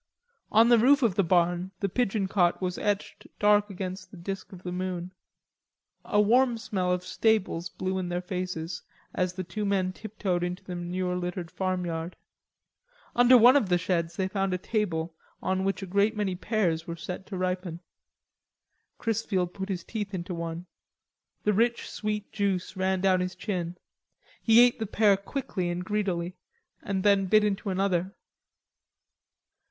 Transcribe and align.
On 0.51 0.69
the 0.69 0.79
roof 0.79 1.03
of 1.03 1.13
the 1.13 1.21
barn 1.23 1.73
the 1.79 1.87
pigeon 1.87 2.27
cot 2.27 2.59
was 2.59 2.79
etched 2.79 3.27
dark 3.37 3.69
against 3.69 4.09
the 4.09 4.17
disc 4.17 4.51
of 4.51 4.63
the 4.63 4.71
moon. 4.71 5.11
A 6.03 6.19
warm 6.19 6.57
smell 6.57 6.91
of 6.91 7.05
stables 7.05 7.69
blew 7.69 7.99
in 7.99 8.09
their 8.09 8.19
faces 8.23 8.81
as 9.13 9.33
the 9.33 9.43
two 9.43 9.63
men 9.63 9.93
tiptoed 9.93 10.41
into 10.43 10.63
the 10.63 10.75
manure 10.75 11.15
littered 11.15 11.51
farmyard. 11.51 12.15
Under 13.15 13.37
one 13.37 13.55
of 13.55 13.69
the 13.69 13.77
sheds 13.77 14.15
they 14.15 14.27
found 14.27 14.55
a 14.55 14.57
table 14.57 15.13
on 15.39 15.63
which 15.63 15.83
a 15.83 15.85
great 15.85 16.15
many 16.17 16.33
pears 16.33 16.87
were 16.87 16.95
set 16.95 17.27
to 17.27 17.37
ripen. 17.37 17.79
Chrisfield 18.97 19.53
put 19.53 19.69
his 19.69 19.83
teeth 19.83 20.15
into 20.15 20.33
one. 20.33 20.65
The 21.43 21.53
rich 21.53 21.87
sweet 21.87 22.31
juice 22.31 22.75
ran 22.75 23.01
down 23.01 23.19
his 23.19 23.35
chin. 23.35 23.77
He 24.41 24.61
ate 24.61 24.79
the 24.79 24.87
pear 24.87 25.15
quickly 25.15 25.69
and 25.69 25.85
greedily, 25.85 26.33
and 26.81 27.03
then 27.03 27.27
bit 27.27 27.43
into 27.43 27.69
another. 27.69 28.15